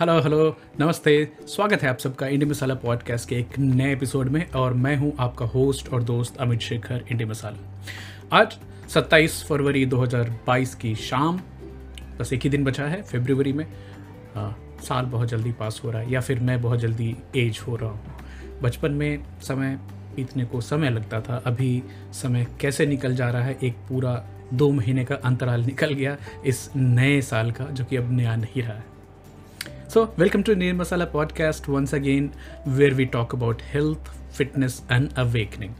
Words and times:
Hello 0.00 0.20
hello 0.20 0.56
नमस्ते। 0.80 1.32
स्वागत 1.48 1.82
है 1.82 1.88
आप 1.88 1.98
सबका 1.98 2.26
इंडी 2.26 2.46
मसाला 2.46 2.74
पॉडकास्ट 2.74 3.28
के 3.28 3.36
एक 3.36 3.58
नए 3.58 3.92
एपिसोड 3.92 4.28
में 4.28 4.50
और 4.50 4.72
मैं 4.72 4.96
हूँ 4.96 5.12
आपका 5.18 5.46
होस्ट 5.46 5.88
और 5.88 6.02
दोस्त 6.02 6.36
अमित 6.36 6.60
शेखर 6.60 7.04
इंडी 7.10 7.24
मसाला। 7.24 7.82
आज 8.32 8.58
27 8.88 9.44
फरवरी 9.48 9.86
2022 9.86 10.74
की 10.74 10.94
शाम 10.94 11.40
बस 12.20 12.32
एक 12.32 12.42
ही 12.42 12.50
दिन 12.50 12.64
बचा 12.64 12.84
है 12.84 13.02
फरवरी 13.02 13.52
में। 13.52 13.66
आ, 14.36 14.50
साल 14.82 15.04
बहुत 15.04 15.28
जल्दी 15.28 15.52
पास 15.52 15.80
हो 15.84 15.90
रहा 15.90 16.02
है 16.02 16.12
या 16.12 16.20
फिर 16.20 16.40
मैं 16.40 16.62
बहुत 16.62 16.78
जल्दी 16.78 17.16
एज 17.36 17.60
हो 17.68 17.76
रहा 17.76 17.90
हूँ। 17.90 18.00
बचपन 18.62 18.92
में 18.92 19.24
समय 19.42 19.80
बीतने 20.16 20.44
को 20.44 20.60
समय 20.60 20.90
लगता 20.90 21.20
था 21.20 21.42
अभी 21.46 21.82
समय 22.12 22.46
कैसे 22.60 22.86
निकल 22.86 23.14
जा 23.14 23.30
रहा 23.30 23.42
है 23.42 23.58
एक 23.62 23.74
पूरा 23.74 24.24
दो 24.54 24.70
महीने 24.70 25.04
का 25.04 25.14
अंतराल 25.14 25.64
निकल 25.64 25.92
गया 25.92 26.16
इस 26.46 26.70
नए 26.76 27.20
साल 27.20 27.50
का 27.50 27.64
जो 27.64 27.84
कि 27.84 27.96
अब 27.96 28.12
नया 28.12 28.36
नहीं 28.36 28.62
रहा 28.62 28.72
है। 28.72 28.93
So, 29.86 30.12
welcome 30.16 30.42
to 30.44 30.54
Neer 30.56 30.74
Masala 30.74 31.06
podcast 31.06 31.68
once 31.68 31.92
again, 31.92 32.32
where 32.64 32.94
we 32.94 33.06
talk 33.06 33.32
about 33.32 33.60
health, 33.60 34.10
fitness, 34.30 34.82
and 34.88 35.12
awakening. 35.16 35.74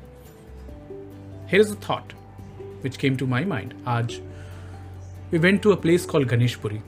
Here 1.48 1.60
is 1.60 1.72
a 1.72 1.74
thought 1.76 2.12
which 2.82 2.98
came 2.98 3.16
to 3.16 3.26
my 3.26 3.44
mind. 3.44 3.74
Aj, 3.86 4.20
we 5.30 5.38
went 5.38 5.62
to 5.62 5.72
a 5.72 5.76
place 5.76 6.06
called 6.06 6.28
Ganeshpuri, 6.28 6.80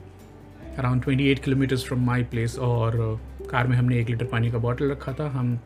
around 0.77 1.03
28 1.03 1.41
kilometers 1.41 1.83
from 1.83 2.05
my 2.05 2.21
place, 2.23 2.57
और 2.57 3.19
car 3.49 3.67
में 3.67 3.75
हमने 3.77 3.99
एक 3.99 4.09
litre 4.09 4.25
पानी 4.31 4.51
का 4.51 4.57
bottle 4.67 4.91
रखा 4.91 5.13
था 5.19 5.29
हम 5.37 5.57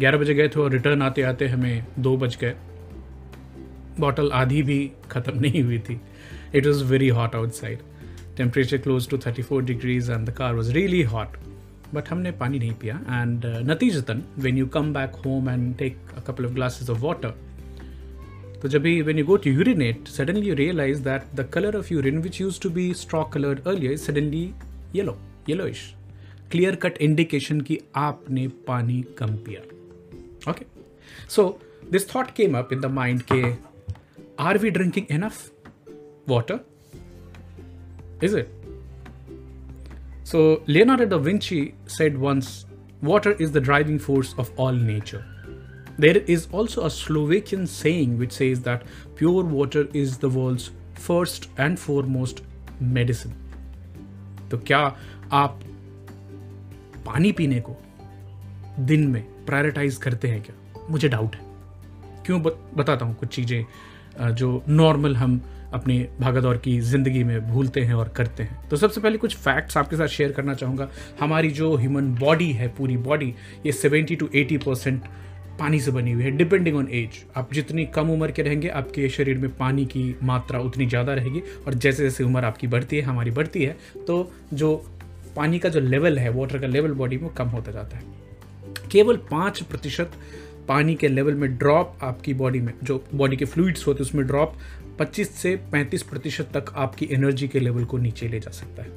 11 0.00 0.20
बजे 0.20 0.34
गए 0.34 0.48
थे 0.48 0.60
और 0.60 0.70
रिटर्न 0.72 1.02
आते 1.02 1.22
आते 1.22 1.48
हमें 1.48 1.84
दो 1.98 2.16
बज 2.16 2.36
गए 2.40 2.54
बॉटल 4.00 4.30
आधी 4.42 4.62
भी 4.62 4.78
ख़त्म 5.10 5.38
नहीं 5.40 5.62
हुई 5.62 5.78
थी 5.88 6.00
it 6.54 6.66
was 6.66 6.84
very 6.84 7.08
hot 7.18 7.34
outside 7.36 7.82
temperature 8.36 8.78
close 8.78 9.08
to 9.08 9.18
thirty 9.26 9.42
four 9.42 9.64
degrees 9.64 10.10
and 10.10 10.28
the 10.28 10.34
car 10.36 10.54
was 10.54 10.72
really 10.72 11.02
hot 11.14 11.36
but 11.94 12.08
हमने 12.08 12.30
पानी 12.38 12.58
नहीं 12.58 12.72
पिया. 12.80 12.96
एंड 13.10 13.46
नतीजतन 13.70 14.22
when 14.38 14.58
you 14.58 14.66
come 14.76 14.92
back 14.94 15.14
home 15.24 15.48
and 15.50 15.74
take 15.78 15.96
a 16.16 16.20
couple 16.26 16.46
of 16.46 16.52
glasses 16.54 16.90
of 16.90 17.00
water 17.00 17.34
तो 18.62 18.68
जब 18.68 18.82
भी 18.82 19.00
when 19.02 19.18
you 19.18 19.24
go 19.24 19.36
to 19.36 19.50
urinate 19.50 20.08
suddenly 20.08 20.48
you 20.48 20.54
realise 20.54 21.02
that 21.02 21.34
the 21.34 21.48
colour 21.54 21.76
of 21.76 21.92
urine 21.92 22.18
which 22.22 22.40
use 22.40 22.60
to 22.60 22.70
be 22.70 22.92
straw 22.94 23.22
colour 23.34 23.62
earlier 23.66 23.92
is 23.92 24.02
suddenly 24.02 24.44
yellow 24.94 25.16
yellowish 25.66 25.82
clear 26.52 26.74
cut 26.82 26.98
indication 27.02 27.60
की 27.60 27.78
आपने 27.96 28.46
पानी 28.66 29.00
कम 29.18 29.36
पिया. 29.46 29.60
Okay 30.50 30.66
so 31.30 31.48
this 31.92 32.14
thought 32.14 32.30
came 32.36 32.56
up 32.58 32.72
in 32.72 32.80
the 32.80 32.86
mind 32.92 33.22
के 33.32 33.42
are 34.40 34.58
we 34.58 34.70
drinking 34.70 35.06
enough 35.10 35.50
water 36.28 36.58
is 38.20 38.34
it? 38.34 38.48
So, 40.24 40.62
Leonardo 40.66 41.06
da 41.06 41.18
Vinci 41.18 41.74
said 41.86 42.16
once 42.18 42.66
water 43.02 43.32
is 43.32 43.52
the 43.52 43.60
driving 43.60 43.98
force 43.98 44.34
of 44.38 44.50
all 44.56 44.72
nature. 44.72 45.24
There 45.98 46.16
is 46.16 46.48
also 46.50 46.86
a 46.86 46.90
Slovakian 46.90 47.66
saying 47.66 48.18
which 48.18 48.32
says 48.32 48.60
that 48.62 48.82
pure 49.14 49.44
water 49.44 49.86
is 49.92 50.18
the 50.18 50.28
world's 50.28 50.70
first 50.94 51.48
and 51.58 51.78
foremost 51.78 52.42
medicine. 52.80 53.34
तो 54.50 54.58
क्या 54.58 54.80
आप 55.32 55.60
पानी 57.06 57.32
पीने 57.32 57.60
को 57.60 57.76
दिन 58.86 59.06
में 59.10 59.22
prioritise 59.46 59.96
करते 60.04 60.28
हैं 60.28 60.42
क्या 60.42 60.86
मुझे 60.90 61.08
डाउट 61.08 61.36
है 61.36 61.42
क्यों 62.26 62.40
बताता 62.42 63.04
हूँ 63.04 63.14
कुछ 63.16 63.34
चीज़ें 63.34 64.34
जो 64.34 64.62
नॉर्मल 64.68 65.16
हम 65.16 65.40
अपनी 65.74 65.98
भागदौड़ 66.20 66.56
की 66.56 66.78
ज़िंदगी 66.82 67.24
में 67.24 67.48
भूलते 67.48 67.80
हैं 67.80 67.94
और 67.94 68.08
करते 68.08 68.42
हैं। 68.42 68.68
तो 68.68 68.76
सबसे 68.76 69.00
पहले 69.00 69.18
कुछ 69.18 69.36
फैक्ट्स 69.36 69.76
आपके 69.76 69.96
साथ 69.96 70.06
शेयर 70.08 70.32
करना 70.32 70.54
चाहूँगा। 70.54 70.88
हमारी 71.20 71.50
जो 71.50 71.74
ह्यूमन 71.76 72.14
बॉडी 72.16 72.50
है, 72.52 72.68
पूरी 72.68 72.96
बॉडी 72.98 73.34
ये 73.66 73.72
सेवेंटी 73.72 74.16
टू 74.16 74.28
एटी 74.34 74.58
परसेंट 74.58 75.02
पानी 75.58 75.80
से 75.80 75.90
बनी 75.90 76.12
हुई 76.12 76.22
है 76.24 76.30
डिपेंडिंग 76.32 76.76
ऑन 76.76 76.88
एज 76.92 77.24
आप 77.36 77.52
जितनी 77.54 77.84
कम 77.86 78.10
उम्र 78.10 78.30
के 78.30 78.42
रहेंगे, 78.42 78.68
आपके 78.68 79.08
शरीर 79.08 79.38
में 79.38 79.50
पानी 79.56 79.84
की 79.86 80.14
मात्रा 80.22 80.60
उतनी 80.60 80.86
ज़्यादा 80.86 81.14
रहेगी 81.14 81.42
और 81.66 81.74
जैसे 81.74 82.02
जैसे 82.02 82.24
उम्र 82.24 82.44
आपकी 82.44 82.66
बढ़ती 82.68 82.96
है, 82.96 83.02
हमारी 83.02 83.30
बढ़ती 83.32 83.64
है 83.64 83.76
तो 84.06 84.30
जो 84.54 84.74
पानी 85.36 85.58
का 85.58 85.68
जो 85.68 85.80
लेवल 85.80 86.18
है 86.18 86.30
वाटर 86.32 86.58
का 86.58 86.66
लेवल 86.66 86.92
बॉडी 86.94 87.18
में 87.18 87.28
कम 87.32 87.48
होता 87.48 87.72
जाता 87.72 87.96
है। 87.96 88.12
केवल 88.92 89.16
पाँच 89.30 89.62
प्रतिशत 89.62 90.12
पानी 90.68 90.94
के 90.94 91.08
लेवल 91.08 91.34
में 91.34 91.56
ड्रॉप 91.58 91.98
आपकी 92.02 92.34
बॉडी 92.34 92.60
में, 92.60 92.72
जो 92.82 93.04
बॉडी 93.14 93.36
के 93.36 93.44
फ्लूइड्स 93.44 93.86
होते 93.86 94.02
हैं, 94.02 94.08
उसमें 94.08 94.26
ड्रॉप 94.26 94.54
25 94.98 95.30
से 95.30 95.56
35 95.72 96.02
प्रतिशत 96.02 96.48
तक 96.56 96.72
आपकी 96.76 97.08
एनर्जी 97.12 97.48
के 97.48 97.60
लेवल 97.60 97.84
को 97.84 97.98
नीचे 97.98 98.28
ले 98.28 98.40
जा 98.40 98.50
सकता 98.50 98.82
है। 98.82 98.90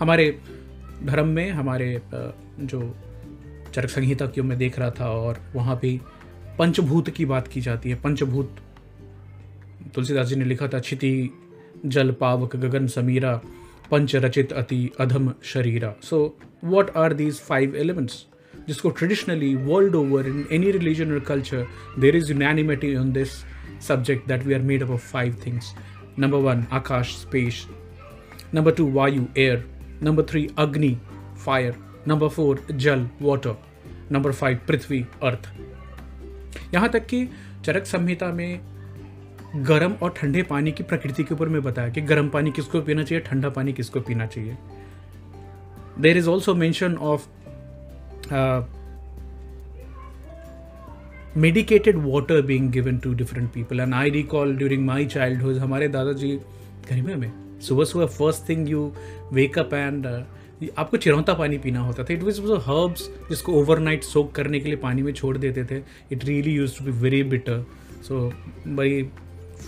हमारे 0.00 0.38
धर्म 1.04 1.28
में, 1.28 1.50
हमारे 1.50 2.00
जो 2.60 2.94
चरक 3.74 3.90
संहिता 3.90 4.26
की 4.26 4.42
मैं 4.42 4.58
देख 4.58 4.78
रहा 4.78 4.90
था 4.90 5.10
और 5.10 5.40
वहाँ 5.54 5.78
भी 5.82 6.00
पंचभूत 6.58 7.10
की 7.10 7.24
बात 7.24 7.48
की 7.48 7.60
जाती 7.60 7.90
है, 7.90 7.96
पंचभूत। 7.96 8.56
तुलसीदास 9.94 10.26
जी 10.26 10.36
ने 10.36 10.44
लिखा 10.44 10.68
था 10.68 10.78
क्षिति 10.78 11.30
जल, 11.86 12.10
पावक, 12.10 12.56
गगन, 12.56 12.86
समीरा, 12.86 13.40
पंच 13.90 14.16
रचित 14.16 14.52
अति, 14.52 14.90
अधम, 15.00 15.32
शरीरा। 15.42 15.94
So 16.02 16.38
what 16.64 16.96
are 16.96 17.12
these 17.12 17.40
five 17.40 17.76
elements 17.76 18.26
जिसको 18.68 18.90
traditionally 18.90 19.54
world 19.54 19.94
over 19.94 20.26
in 20.26 20.46
any 20.52 20.70
religion 20.70 21.12
और 21.12 21.20
culture 21.20 21.66
there 21.98 22.16
is 22.16 22.32
unanimity 22.32 22.94
on 22.96 23.12
this 23.12 23.28
subject 23.78 24.26
that 24.28 24.44
we 24.44 24.54
are 24.54 24.58
made 24.60 24.82
up 24.82 24.90
of 24.90 25.02
five 25.02 25.36
things. 25.36 25.74
Number 26.16 26.38
one, 26.38 26.66
Akash, 26.66 27.16
space. 27.16 27.66
Number 28.52 28.72
two, 28.72 28.86
Vayu, 28.88 29.28
air. 29.36 29.64
Number 30.00 30.22
three, 30.22 30.50
Agni, 30.56 30.98
fire. 31.34 31.74
Number 32.06 32.30
four, 32.30 32.56
Jal, 32.76 33.08
water. 33.20 33.56
Number 34.12 34.32
five 34.32 34.58
Prithvi 34.68 35.04
earth 35.22 35.48
यहाँ 36.74 36.88
तक 36.88 37.06
कि 37.06 37.28
चरक 37.64 37.86
संहिता 37.86 38.26
में 38.32 38.60
गर्म 39.66 39.92
और 40.02 40.10
ठंडे 40.16 40.42
पानी 40.42 40.72
की 40.72 40.82
प्रकृति 40.82 41.24
के 41.24 41.34
ऊपर 41.34 41.48
में 41.48 41.62
बताया 41.62 41.88
कि 41.88 42.00
गर्म 42.00 42.28
पानी 42.28 42.50
किसको 42.50 42.80
पीना 42.80 43.02
चाहिए 43.02 43.24
ठंडा 43.24 43.48
पानी 43.48 43.72
किसको 43.72 44.00
पीना 44.00 44.26
चाहिए 44.26 44.56
there 46.00 46.18
is 46.18 46.28
also 46.28 46.54
mention 46.54 46.94
of 47.10 47.26
medicated 51.36 51.96
water 52.02 52.40
being 52.42 52.70
given 52.70 52.98
to 53.00 53.14
different 53.14 53.52
people. 53.52 53.80
And 53.80 53.94
i 53.94 54.08
recall 54.08 54.52
during 54.60 54.84
my 54.86 55.04
childhood, 55.14 55.58
हमारे 55.58 55.88
दादाजी 55.88 56.28
गर्मियों 56.90 57.18
में, 57.18 57.32
सुबह 57.60 57.84
सुबह 57.84 58.06
first 58.06 58.48
thing 58.48 58.68
you 58.68 58.92
wake up 59.32 59.74
and 59.74 60.06
आपको 60.78 60.96
चिरौता 60.96 61.34
पानी 61.34 61.58
पीना 61.58 61.80
होता 61.80 62.04
था। 62.04 62.14
इट 62.14 62.22
वॉज़ 62.22 62.40
हर्ब्स 62.68 63.08
जिसको 63.28 63.52
ओवरनाइट 63.52 64.04
सोक 64.04 64.32
करने 64.32 64.60
के 64.60 64.66
लिए 64.66 64.76
पानी 64.76 65.02
में 65.02 65.12
छोड़ 65.12 65.36
देते 65.38 65.64
थे। 65.64 65.82
It 66.12 66.24
really 66.24 66.54
use 66.54 66.78
to 66.78 66.84
be 66.84 66.90
very 66.90 67.22
bitter 67.22 67.64
so 68.08 68.32
very 68.66 69.02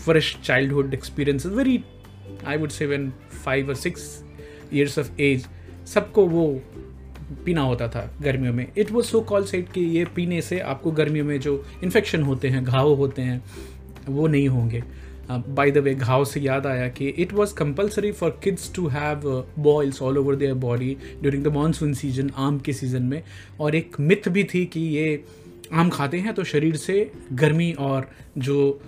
fresh 0.04 0.36
childhood 0.44 0.94
experience 0.94 1.46
very 1.46 1.84
I 2.46 2.56
would 2.56 2.70
say 2.70 2.86
when 2.86 3.12
five 3.44 3.68
और 3.68 3.74
सिक्स 3.74 4.24
ईयर्स 4.74 4.98
ऑफ़ 4.98 5.20
एज 5.20 5.46
सबको 5.94 6.26
वो 6.26 6.46
पीना 7.44 7.62
होता 7.62 7.88
था 7.88 8.10
गर्मियों 8.22 8.52
में। 8.54 8.66
It 8.78 8.90
was 8.92 9.06
so 9.06 9.20
call 9.20 9.44
set 9.44 9.72
कि 9.72 9.80
ये 9.80 10.04
पीने 10.16 10.40
से 10.42 10.58
आपको 10.60 10.90
गर्मियों 10.90 11.24
में 11.24 11.38
जो 11.40 11.64
इन्फेक्शन 11.84 12.22
होते 12.22 12.48
हैं, 12.48 12.64
घाव 12.64 12.94
होते 12.94 13.22
हैं, 13.22 13.42
वो 14.08 14.26
नहीं 14.26 14.48
होंगे। 14.48 14.82
बाय 15.30 15.70
द 15.70 15.78
वे 15.78 15.94
घाव 15.94 16.24
से 16.24 16.40
याद 16.40 16.66
आया 16.66 16.88
कि 16.88 17.08
it 17.08 17.32
was 17.32 17.54
compulsory 17.54 18.12
for 18.12 18.38
kids 18.44 18.72
to 18.74 18.86
have 18.88 19.22
boils 19.58 20.02
all 20.02 20.18
over 20.18 20.36
their 20.36 20.54
body 20.54 20.96
during 21.20 21.42
the 21.44 21.48
monsoon 21.48 21.92
season 21.94 22.30
आम 22.36 22.58
के 22.58 22.72
सीज़न 22.72 23.02
में। 23.02 23.22
और 23.60 23.74
एक 23.74 23.96
मिथ 24.00 24.28
भी 24.28 24.44
थी 24.44 24.64
कि 24.66 24.80
ये 24.80 25.24
आम 25.72 25.88
खाते 25.90 26.18
हैं 26.18 26.34
तो 26.34 26.44
शरीर 26.44 26.76
से 26.76 27.10
गर्मी 27.32 27.72
और 27.72 28.08
जो 28.38 28.80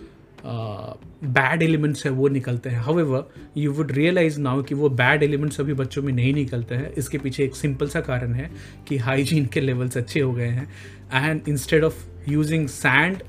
बैड 0.44 1.62
एलिमेंट्स 1.62 2.04
है, 2.06 2.10
वो 2.12 2.28
निकलते 2.28 2.70
हैं. 2.70 2.80
How 2.80 3.22
you 3.56 3.72
would 3.72 3.92
realise 3.92 4.38
now 4.40 4.62
कि 4.62 4.74
वो 4.74 4.88
बैड 4.90 5.22
एलिमेंट्स 5.22 5.60
अभी 5.60 5.74
बच्चों 5.74 6.02
में 6.02 6.12
नहीं 6.12 6.32
निकलते 6.34 6.74
हैं. 6.74 6.92
इसके 6.92 7.18
पीछे 7.18 7.44
एक 7.44 7.56
सिंपल 7.56 7.88
सा 7.88 8.00
कारण 8.00 8.32
है 8.34 8.50
कि 8.88 8.96
हाइजीन 8.98 9.46
के 9.46 9.60
लेवल्स 9.60 9.96
अच्छे 9.96 10.20
हो 10.20 10.32
गए 10.32 10.48
हैं. 10.48 10.68
And 11.14 11.48
instead 11.48 11.84
of 11.84 12.04
using 12.28 12.66
sand 12.68 13.22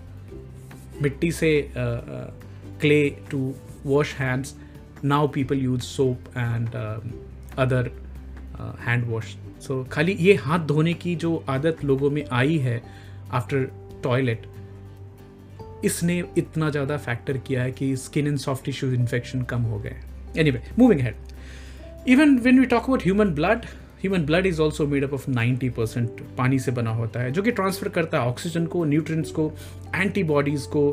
मिट्टी 1.01 1.31
से 1.31 1.51
clay 1.75 3.09
to 3.31 3.53
wash 3.85 4.13
hands 4.15 4.55
now 5.03 5.27
people 5.27 5.59
use 5.59 5.81
soap 5.81 6.27
and 6.37 6.75
other 7.57 7.91
hand 8.79 9.05
wash 9.05 9.35
so 9.61 9.83
खाली 9.91 10.13
ये 10.19 10.33
हाथ 10.35 10.59
धोने 10.67 10.93
की 10.93 11.15
जो 11.15 11.35
आदत 11.49 11.83
लोगों 11.85 12.09
में 12.11 12.23
आई 12.31 12.57
है 12.59 12.81
आफ्टर 13.31 13.67
टॉयलेट 14.03 14.45
इसने 15.85 16.23
इतना 16.37 16.69
ज़्यादा 16.69 16.97
फैक्टर 16.97 17.37
किया 17.37 17.63
है 17.63 17.71
कि 17.71 17.95
skin 17.97 18.27
and 18.27 18.37
soft 18.37 18.65
tissues 18.65 18.93
infection 18.93 19.41
कम 19.43 19.61
हो 19.63 19.79
गए। 19.79 19.95
Anyway 20.51 20.61
moving 20.79 21.01
ahead 21.01 21.15
even 22.07 22.37
when 22.37 22.59
we 22.59 22.65
talk 22.65 22.83
about 22.83 23.03
human 23.03 23.33
blood 23.35 23.65
human 24.01 24.25
blood 24.25 24.45
is 24.45 24.61
also 24.61 24.87
made 24.87 25.03
up 25.03 25.13
of 25.13 25.29
ninety 25.29 25.69
percent 25.69 26.21
पानी 26.37 26.59
से 26.59 26.71
बना 26.71 26.91
होता 26.91 27.19
है 27.19 27.31
जो 27.31 27.41
कि 27.41 27.51
ट्रांसफ़र 27.51 27.89
करता 27.89 28.21
है 28.21 28.29
ऑक्सीजन 28.29 28.65
को 28.65 28.83
न्यूट्रिएंट्स 28.85 29.31
को 29.31 29.51
एंटीबॉडीज़ 29.95 30.67
को 30.67 30.89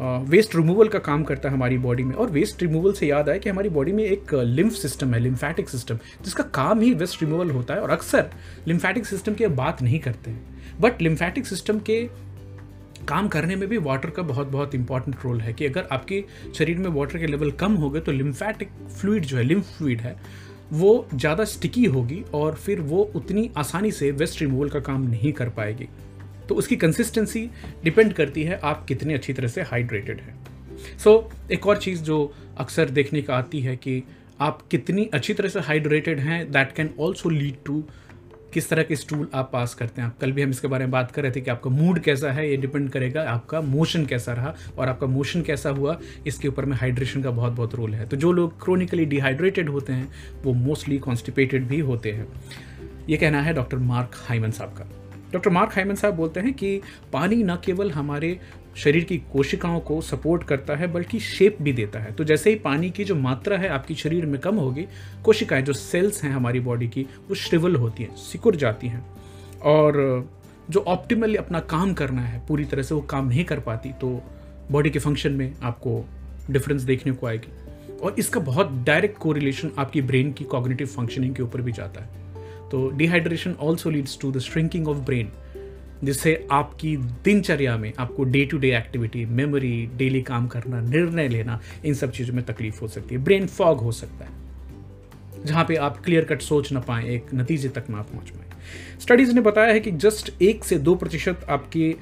वेस्ट 0.00 0.50
uh, 0.50 0.56
रिमूवल 0.56 0.88
का 0.88 0.98
काम 0.98 1.22
करता 1.24 1.48
है 1.48 1.54
हमारी 1.54 1.78
बॉडी 1.78 2.02
में। 2.04 2.14
और 2.14 2.30
वेस्ट 2.30 2.62
रिमूवल 2.62 2.92
से 2.92 3.06
याद 3.06 3.28
आया 3.28 3.38
कि 3.38 3.48
हमारी 3.50 3.68
बॉडी 3.68 3.92
में 3.92 4.02
एक 4.04 4.34
लिम्फ 4.34 4.72
सिस्टम 4.72 5.14
है 5.14 5.20
लिम्फेटिक 5.20 5.68
सिस्टम 5.68 5.98
जिसका 6.24 6.44
काम 6.54 6.80
ही 6.80 6.92
वेस्ट 6.94 7.22
रिमूवल 7.22 7.50
होता 7.50 7.74
है। 7.74 7.80
और 7.80 7.90
अक्सर 7.90 8.30
लिम्फेटिक 8.68 9.06
सिस्टम 9.06 9.34
की 9.34 9.46
बात 9.56 9.82
नहीं 9.82 9.98
करते। 9.98 10.30
हैं 10.30 10.78
बट 10.80 11.02
लिम्फेटिक 11.02 11.46
सिस्टम 11.46 11.78
के 11.80 11.98
काम 13.08 13.28
करने 13.28 13.56
में 13.56 13.68
भी 13.68 13.78
वाटर 13.78 14.10
का 14.10 14.22
बहुत 14.22 14.46
बहुत 14.46 14.74
इंपॉर्टेंट 14.74 15.16
रोल 15.24 15.40
है 15.40 15.52
कि 15.52 15.66
अगर 15.66 15.88
आपके 15.92 16.24
शरीर 16.54 16.78
में 16.78 16.88
वाटर 16.90 17.18
के 17.18 17.26
लेवल 17.26 17.50
कम 17.50 17.74
हो 17.74 17.90
गए 17.90 18.00
तो 18.00 18.12
लिम्फैटिक 18.12 18.68
फ्लूड 19.00 19.22
जो 19.22 19.36
है 19.36 19.42
लिम्फ 19.42 19.76
फ्लूड 19.78 20.00
है 20.00 20.16
वो 20.72 21.08
ज़्यादा 21.14 21.44
स्टिकी 21.44 21.84
होगी 21.84 22.22
और 22.34 22.54
फिर 22.54 22.80
वो 22.80 23.02
उतनी 23.16 23.50
आसानी 23.56 23.90
से 23.90 24.10
वेस्ट 24.10 24.40
रिमूवल 24.42 24.68
का 24.68 24.80
काम 24.80 25.02
नहीं 25.02 25.32
कर 25.32 25.48
पाएगी। 25.48 25.88
तो 26.48 26.54
उसकी 26.54 26.76
कंसिस्टेंसी 26.76 27.48
डिपेंड 27.84 28.12
करती 28.12 28.42
है 28.42 28.60
आप 28.64 28.84
कितने 28.86 29.14
अच्छी 29.14 29.32
तरह 29.32 29.48
से 29.48 29.62
हाइड्रेटेड 29.62 30.20
हैं। 30.20 30.36
सो 30.98 31.30
so, 31.32 31.52
एक 31.52 31.66
और 31.66 31.76
चीज़ 31.76 32.02
जो 32.02 32.34
अक्सर 32.58 32.90
देखने 32.90 33.22
का 33.22 33.36
आती 33.36 33.60
है 33.60 33.76
कि 33.76 34.02
आप 34.40 34.62
कितनी 34.70 35.04
अच्छी 35.14 35.34
तरह 35.34 35.48
से 35.48 35.60
हाइड्रेटेड 35.60 36.18
हैं 36.18 36.50
that 36.52 36.72
can 36.72 36.90
also 37.00 37.30
lead 37.30 37.56
to 37.64 37.82
किस 38.54 38.68
तरह 38.68 38.82
के 38.82 38.96
स्टूल 38.96 39.28
आप 39.34 39.50
पास 39.52 39.74
करते 39.74 40.02
हैं? 40.02 40.12
कल 40.20 40.32
भी 40.32 40.42
हम 40.42 40.50
इसके 40.50 40.68
बारे 40.68 40.84
में 40.84 40.90
बात 40.90 41.10
कर 41.10 41.22
रहे 41.22 41.32
थे 41.32 41.40
कि 41.40 41.50
आपका 41.50 41.70
मूड 41.70 41.98
कैसा 41.98 42.30
है, 42.32 42.50
ये 42.50 42.56
डिपेंड 42.56 42.90
करेगा 42.90 43.22
आपका 43.22 43.60
मोशन 43.60 44.06
कैसा 44.06 44.32
रहा 44.32 44.54
और 44.78 44.88
आपका 44.88 45.06
मोशन 45.06 45.42
कैसा 45.42 45.70
हुआ, 45.70 45.98
इसके 46.26 46.48
ऊपर 46.48 46.64
में 46.64 46.76
हाइड्रेशन 46.76 47.22
का 47.22 47.30
बहुत 47.30 47.52
बहुत 47.52 47.74
रोल 47.74 47.94
है। 47.94 48.06
तो 48.06 48.16
जो 48.16 48.32
लोग 48.32 48.64
क्रोनिकली 48.64 49.04
डिहाइड्रेटेड 49.04 49.68
होते 49.68 49.92
हैं, 49.92 50.08
वो 50.42 50.52
मोस्टली 50.52 50.98
कॉन्स्टिपेटेड 50.98 51.66
भी 51.66 51.80
होते 51.80 52.12
हैं। 52.12 52.28
ये 53.08 53.16
कहना 53.16 53.42
है 53.42 53.54
डॉक्टर 53.54 53.76
मार्क 53.76 54.10
हाइमन 54.14 54.50
साहब 54.50 54.70
का। 54.70 54.90
डॉक्टर 55.32 55.50
मार्क 55.50 55.72
हाइमन 55.72 55.94
साहब 55.94 56.14
बोलते 56.14 56.40
हैं 56.40 56.54
कि 56.54 56.80
पानी 57.12 57.36
न 57.36 57.56
केवल 57.56 57.90
हमारे 57.90 58.40
शरीर 58.78 59.04
की 59.04 59.18
कोशिकाओं 59.18 59.80
को 59.80 60.00
सपोर्ट 60.00 60.44
करता 60.44 60.74
है, 60.74 60.86
बल्कि 60.86 61.20
शेप 61.20 61.56
भी 61.62 61.72
देता 61.72 61.98
है। 61.98 62.12
तो 62.12 62.24
जैसे 62.24 62.50
ही 62.50 62.56
पानी 62.56 62.90
की 62.90 63.04
जो 63.04 63.14
मात्रा 63.14 63.56
है 63.56 63.68
आपकी 63.68 63.94
शरीर 63.94 64.26
में 64.26 64.40
कम 64.40 64.56
होगी, 64.56 64.86
कोशिकाएँ, 65.24 65.62
जो 65.62 65.72
सेल्स 65.72 66.22
हैं 66.24 66.30
हमारी 66.30 66.60
बॉडी 66.60 66.88
की, 66.88 67.02
वो 67.02 67.34
श्रिवल 67.34 67.76
होती 67.76 68.02
हैं, 68.02 68.16
सिकुड़ 68.16 68.56
जाती 68.56 68.88
हैं। 68.88 69.06
और 69.62 70.28
जो 70.70 70.80
ऑप्टिमली 70.80 71.36
अपना 71.36 71.60
काम 71.60 71.94
करना 71.94 72.22
है, 72.22 72.42
पूरी 72.48 72.64
तरह 72.64 72.82
से 72.82 72.94
वो 72.94 73.00
काम 73.00 73.28
नहीं 73.28 73.44
कर 73.44 73.60
पाती 73.60 73.92
तो 73.92 74.22
बॉडी 74.70 74.90
के 74.90 74.98
फ़ंक्शन 74.98 75.32
में 75.32 75.52
आपको 75.62 76.04
डिफरेंस 76.50 76.82
देखने 76.82 77.12
को 77.12 77.26
आएगी। 77.26 77.52
और 78.02 78.14
इसका 78.18 78.40
बहुत 78.40 78.72
डायरेक्ट 78.86 79.18
कोरिलेशन 79.18 79.70
आपकी 79.78 80.02
ब्रेन 80.02 80.32
की 80.32 80.44
कॉग्निटिव 80.44 80.86
फंक्शनिंग 80.86 81.34
के 81.34 81.42
ऊपर 81.42 81.60
भी 81.60 81.72
जाता 81.72 82.00
है। 82.00 82.08
तो 82.70 82.90
dehydration 82.90 83.54
also 83.60 83.90
leads 83.90 84.18
to 84.20 84.32
the 84.32 84.38
shrinking 84.38 84.88
of 84.88 84.98
brain 84.98 85.32
जिससे 86.04 86.46
आपकी 86.52 86.96
दिनचर्या 87.24 87.76
में 87.76 87.92
आपको 87.98 88.24
day 88.24 88.44
to 88.44 88.58
day 88.58 88.76
activity 88.76 89.24
memory 89.26 89.86
daily 89.96 90.22
काम 90.22 90.46
करना, 90.46 90.80
निर्णय 90.80 91.28
लेना, 91.28 91.60
इन 91.84 91.94
सब 91.94 92.12
चीज़ों 92.12 92.34
में 92.34 92.44
तकलीफ़ 92.44 92.80
हो 92.80 92.88
सकती 92.88 93.14
है। 93.14 93.22
ब्रेन 93.24 93.46
फॉग 93.48 93.80
हो 93.80 93.92
सकता 93.92 94.24
है, 94.24 94.30
जहाँ 95.44 95.64
पे 95.64 95.76
आप 95.76 96.02
क्लियर 96.04 96.24
कट 96.24 96.42
सोच 96.42 96.72
ना 96.72 96.80
पाए, 96.80 97.08
एक 97.08 97.34
नतीजे 97.34 97.68
तक 97.68 97.90
ना 97.90 98.02
पहुँच 98.02 98.30
पाए। 98.30 98.46
स्टडीज़ 99.00 99.34
ने 99.34 99.40
बताया 99.40 99.72
है 99.72 99.80
कि 99.80 99.90
जस्ट 99.92 100.32
एक 100.42 100.64
से 100.64 100.78
दो 100.78 100.94
प्रतिशत 100.94 101.46
आपके 101.48 101.94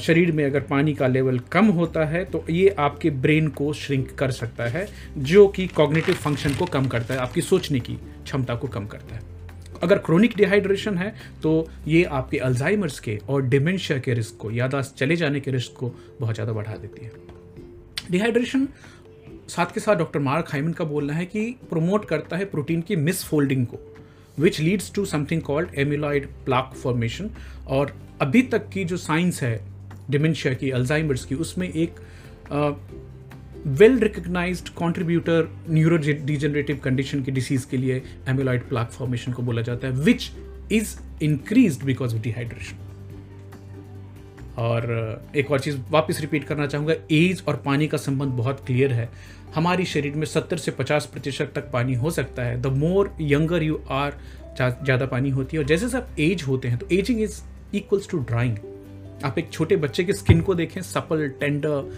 शरीर 0.00 0.30
में 0.32 0.44
अगर 0.44 0.60
पानी 0.60 0.92
का 0.94 1.06
लेवल 1.06 1.38
कम 1.52 1.66
होता 1.72 2.04
है 2.04 2.24
तो 2.24 2.44
ये 2.50 2.68
आपके 2.78 3.10
ब्रेन 3.12 3.48
को 3.50 3.72
श्रिंक 3.72 4.14
कर 4.18 4.30
सकता 4.30 4.64
है, 4.64 4.86
जो 5.18 5.46
कि 5.48 5.66
कॉग्निटिव 5.66 6.14
फ़ंक्शन 6.14 6.54
को 6.54 6.66
कम 6.66 6.86
करता 6.86 7.14
है, 7.14 7.20
आपकी 7.20 7.40
सोचने 7.42 7.80
की 7.80 7.94
क्षमता 7.94 8.54
को 8.54 8.68
कम 8.68 8.86
करता 8.86 9.14
है। 9.14 9.22
अगर 9.82 9.98
क्रोनिक 9.98 10.36
डिहाइड्रेशन 10.36 10.98
है 10.98 11.14
तो 11.42 11.68
ये 11.88 12.02
आपके 12.04 12.38
अल्जाइमर्स 12.38 12.98
के 13.00 13.18
और 13.28 13.42
डिमेंशिया 13.42 13.98
के 13.98 14.14
रिस्क 14.14 14.36
को 14.36 14.50
यादाश्त 14.50 14.96
चले 14.96 15.16
जाने 15.16 15.40
के 15.40 15.50
रिस्क 15.50 15.76
को 15.76 15.90
बहुत 16.20 16.34
ज़्यादा 16.34 16.52
बढ़ा 16.52 16.76
देती 16.76 17.04
है। 17.04 17.12
डिहाइड्रेशन 18.10 18.68
साथ 19.48 19.74
के 19.74 19.80
साथ 19.80 19.96
डॉक्टर 19.96 20.18
मार्क 20.18 20.50
हाइमन 20.50 20.72
का 20.72 20.84
बोलना 20.84 21.14
है 21.14 21.26
कि 21.26 21.50
प्रोमोट 21.70 22.04
करता 22.04 22.36
है 22.36 22.44
प्रोटीन 22.44 22.80
की 22.80 22.96
मिस 22.96 23.24
फोल्डिंग 23.24 23.66
को 23.66 23.78
which 24.38 24.60
leads 24.60 24.92
to 24.94 25.04
something 25.04 25.42
called 25.42 25.74
amyloid 25.78 26.28
plaque 26.44 26.72
formation 26.74 27.30
और 27.68 27.94
अभी 28.20 28.42
तक 28.42 28.68
की 28.68 28.84
जो 28.84 28.96
साइंस 28.96 29.42
है 29.42 29.58
डिमेंशिया 30.10 30.54
की 30.54 30.70
अल्जाइमर्स 30.70 31.24
की, 31.24 31.34
उसमें 31.34 31.68
एक 31.68 32.00
well 33.66 33.98
recognised 33.98 34.68
contributor 34.68 35.48
neurodegenerative 35.96 36.80
condition 36.84 37.22
की 37.24 37.30
डिसीज 37.32 37.64
के 37.64 37.76
लिए 37.76 38.02
एमिलॉइड 38.28 38.68
प्लाक 38.68 38.90
फॉर्मेशन 38.90 39.32
को 39.32 39.42
बोला 39.42 39.62
जाता 39.62 39.86
है 39.86 39.92
which 39.94 40.30
is 40.72 40.96
increase 41.24 41.80
because 41.82 42.14
of 42.16 42.22
dehydration 42.22 42.76
और 44.58 45.32
एक 45.36 45.50
और 45.50 45.60
चीज़ 45.60 45.78
वापस 45.90 46.20
रिपीट 46.20 46.44
करना 46.44 46.66
चाहूँगा 46.66 46.94
एज 47.12 47.42
और 47.48 47.56
पानी 47.64 47.86
का 47.88 47.98
संबंध 47.98 48.32
बहुत 48.32 48.64
क्लियर 48.66 48.92
है। 48.92 49.08
हमारी 49.54 49.84
शरीर 49.84 50.14
में 50.14 50.26
70 50.26 50.58
से 50.58 50.72
50 50.72 51.06
प्रतिशत 51.06 51.52
तक 51.54 51.70
पानी 51.72 51.94
हो 51.94 52.10
सकता 52.10 52.42
है। 52.42 52.60
The 52.62 52.66
more 52.76 53.14
younger 53.20 53.62
you 53.62 53.80
are 53.92 54.18
ज़्यादा 54.58 55.06
पानी 55.06 55.30
होती 55.30 55.56
है। 55.56 55.62
और 55.62 55.68
जैसे 55.68 55.96
आप 55.96 56.16
एज 56.20 56.42
होते 56.42 56.68
हैं 56.68 56.78
तो 56.78 56.86
ageing 56.92 57.20
is 57.22 57.40
equals 57.74 58.08
to 58.10 58.18
drying 58.20 58.56
आप 59.24 59.38
एक 59.38 59.50
छोटे 59.52 59.76
बच्चे 59.76 60.04
के 60.04 60.12
स्किन 60.12 60.40
को 60.40 60.54
देखें 60.54 60.80
सपल 60.82 61.28
टेंडर 61.40 61.92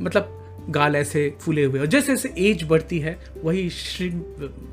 मतलब 0.00 0.36
गाल 0.68 0.96
ऐसे 0.96 1.28
फूले 1.40 1.64
हुए 1.64 1.80
और 1.80 1.86
जैसे 1.86 2.16
जैसे 2.16 2.34
एज 2.38 2.62
बढ़ती 2.68 2.98
है 2.98 3.18
वही 3.44 3.66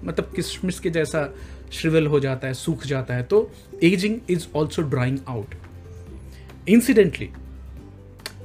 मतलब 0.04 0.32
किशमिश 0.36 0.80
के 0.80 0.90
जैसा 0.90 1.34
श्रिवल 1.74 2.08
हो 2.08 2.20
जाता 2.20 2.48
है 2.48 2.54
सूख 2.54 2.86
जाता 2.86 3.16
है। 3.16 3.24
तो 3.24 3.52
ageing 3.84 4.20
is 4.30 4.48
also 4.56 4.82
drying 4.82 5.20
out 5.28 5.56
incidentally 6.70 7.30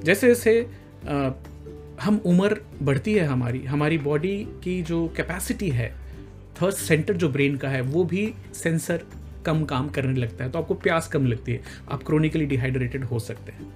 जैसे 0.04 0.28
जैसे 0.28 0.66
आ, 1.08 1.30
हम 2.00 2.20
उम्र 2.26 2.60
बढ़ती 2.82 3.14
है 3.14 3.24
हमारी 3.24 3.64
हमारी 3.64 3.98
बॉडी 3.98 4.36
की 4.64 4.82
जो 4.82 5.06
कैपेसिटी 5.16 5.68
है 5.68 5.88
थर्ड 6.62 6.74
सेंटर 6.74 7.14
जो 7.14 7.28
ब्रेन 7.28 7.56
का 7.56 7.68
है 7.68 7.80
वो 7.80 8.04
भी 8.04 8.32
सेंसर 8.54 9.04
कम 9.46 9.64
काम 9.64 9.88
करने 9.88 10.20
लगता 10.20 10.44
है। 10.44 10.50
तो 10.50 10.58
आपको 10.58 10.74
प्यास 10.74 11.08
कम 11.08 11.26
लगती 11.26 11.52
है 11.52 11.60
आप 11.90 12.02
क्रोनिकली 12.02 12.46
डिहाइड्रेटेड 12.46 13.04
हो 13.04 13.18
सकते 13.18 13.52
हैं। 13.52 13.70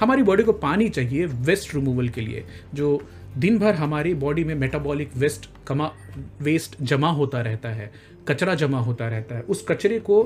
हमारी 0.00 0.22
बॉडी 0.22 0.42
को 0.42 0.52
पानी 0.52 0.88
चाहिए 0.88 1.26
वेस्ट 1.26 1.74
रिमूवल 1.74 2.08
के 2.08 2.20
लिए 2.20 2.44
जो 2.74 3.00
दिन 3.38 3.58
भर 3.58 3.74
हमारी 3.74 4.14
बॉडी 4.14 4.44
में 4.44 4.54
मेटाबॉलिक 4.54 5.16
वेस्ट 5.16 5.48
कमा 5.66 5.90
वेस्ट 6.42 6.76
जमा 6.82 7.10
होता 7.10 7.40
रहता 7.40 7.68
है 7.68 7.90
कचरा 8.28 8.54
जमा 8.54 8.80
होता 8.80 9.08
रहता 9.08 9.34
है 9.34 9.42
उस 9.42 9.64
कचरे 9.68 9.98
को 9.98 10.22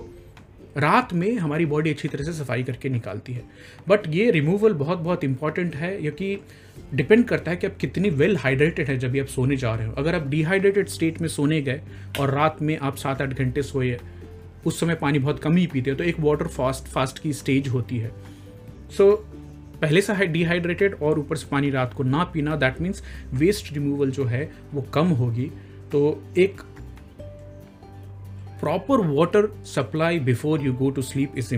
रात 0.76 1.12
में 1.12 1.36
हमारी 1.36 1.66
बॉडी 1.66 1.90
अच्छी 1.90 2.08
तरह 2.08 2.24
से 2.24 2.32
सफ़ाई 2.32 2.62
करके 2.62 2.88
निकालती 2.88 3.32
है। 3.32 3.42
बट 3.88 4.06
ये 4.08 4.30
रिमूवल 4.30 4.72
बहुत 4.72 4.98
बहुत 4.98 5.24
इंपॉर्टेंट 5.24 5.76
है 5.76 5.96
क्योंकि 5.96 6.38
डिपेंड 6.94 7.24
करता 7.24 7.50
है 7.50 7.56
कि 7.56 7.66
आप 7.66 7.76
कितनी 7.76 8.10
वेल 8.10 8.36
हाइड्रेटेड 8.36 8.88
है 8.88 8.98
जब 8.98 9.10
भी 9.10 9.20
आप 9.20 9.26
सोने 9.26 9.56
जा 9.56 9.74
रहे 9.74 9.86
हो। 9.86 9.92
अगर 9.92 10.14
आप 10.14 10.26
डिहाइड्रेटेड 10.28 10.88
स्टेट 10.88 11.20
में 11.20 11.28
सोने 11.28 11.60
गए 11.62 11.80
और 12.20 12.30
रात 12.30 12.62
में 12.62 12.76
आप 12.78 12.96
सात 12.96 13.22
आठ 13.22 13.28
घंटे 13.28 13.62
सोए 13.62 13.98
उस 14.66 14.80
समय 14.80 14.94
पानी 14.94 15.18
बहुत 15.18 15.40
कम 15.40 15.56
ही 15.56 15.66
पीते 15.66 15.90
हो 15.90 15.96
तो 15.96 16.04
एक 16.04 16.20
वाटर 16.20 16.46
फास्ट 16.46 16.84
फास्ट 16.84 17.18
की 17.18 17.32
स्टेज 17.32 17.68
होती 17.68 17.98
है। 17.98 18.12
सो 18.90 19.10
so, 19.12 19.33
पहले 19.84 20.00
से 20.00 20.12
है 20.12 20.26
डिहाइड्रेटेड 20.26 20.94
और 20.94 21.18
ऊपर 21.18 21.36
से 21.36 21.46
पानी 21.50 21.70
रात 21.70 21.94
को 21.94 22.02
ना 22.02 22.24
पीना 22.24 22.56
दैट 22.56 22.80
मीन्स 22.80 23.02
वेस्ट 23.34 23.72
रिमूवल 23.72 24.10
जो 24.10 24.24
है 24.24 24.52
वो 24.74 24.82
कम 24.82 25.06
होगी। 25.06 25.50
तो 25.92 26.22
एक 26.38 26.60
proper 28.60 29.06
water 29.06 29.62
supply 29.64 30.18
before 30.20 30.60
you 30.60 30.72
go 30.72 30.90
to 30.90 31.02
sleep 31.02 31.38
is 31.38 31.54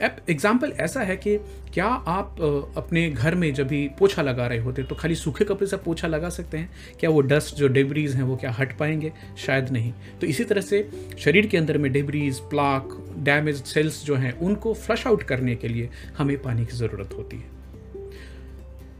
example 0.00 0.72
ऐसा 0.80 1.00
है 1.00 1.16
कि 1.16 1.36
क्या 1.74 1.84
आप 1.84 2.40
अपने 2.76 3.08
घर 3.10 3.34
में 3.34 3.52
जब 3.54 3.66
भी 3.66 3.86
पोछा 3.98 4.22
लगा 4.22 4.46
रहे 4.46 4.58
होते 4.58 4.82
तो 4.82 4.94
खाली 4.94 5.14
सूखे 5.14 5.44
कपड़े 5.44 5.66
से 5.66 5.76
पोछा 5.76 6.08
लगा 6.08 6.28
सकते 6.28 6.58
हैं? 6.58 6.70
क्या 7.00 7.10
वो 7.10 7.20
डस्ट 7.22 7.54
जो 7.56 7.68
डेबरीज 7.68 8.14
हैं, 8.16 8.22
वो 8.22 8.36
क्या 8.36 8.50
हट 8.50 8.76
पाएँगे? 8.78 9.12
शायद 9.38 9.70
नहीं। 9.70 9.92
तो 10.20 10.26
इसी 10.26 10.44
तरह 10.44 10.60
से 10.60 10.88
शरीर 11.18 11.46
के 11.46 11.56
अंदर 11.56 11.78
में 11.78 11.90
डेबरीज 11.92 12.40
प्लाक 12.50 12.96
डैमेज 13.20 13.62
सेल्स 13.64 14.04
जो 14.04 14.14
हैं, 14.14 14.32
उनको 14.32 14.74
फ्लश 14.74 15.06
आउट 15.06 15.22
करने 15.22 15.54
के 15.54 15.68
लिए 15.68 15.88
हमें 16.18 16.36
पानी 16.42 16.66
की 16.66 16.76
ज़रूरत 16.76 17.14
होती 17.18 17.36
है। 17.36 17.54